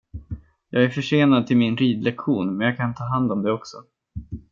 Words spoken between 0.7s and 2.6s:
är försenad till min ridlektion,